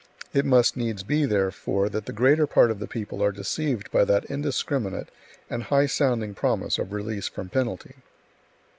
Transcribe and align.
It 0.33 0.45
must 0.45 0.75
needs 0.75 1.03
be, 1.03 1.27
therefore, 1.27 1.87
that 1.89 2.07
the 2.07 2.11
greater 2.11 2.47
part 2.47 2.71
of 2.71 2.79
the 2.79 2.87
people 2.87 3.21
are 3.21 3.31
deceived 3.31 3.91
by 3.91 4.03
that 4.05 4.25
indiscriminate 4.25 5.09
and 5.47 5.61
highsounding 5.65 6.35
promise 6.35 6.79
of 6.79 6.91
release 6.91 7.27
from 7.27 7.49
penalty. 7.49 7.97